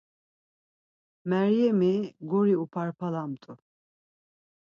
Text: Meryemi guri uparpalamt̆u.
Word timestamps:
Meryemi 1.29 1.91
guri 2.29 2.53
uparpalamt̆u. 2.63 3.53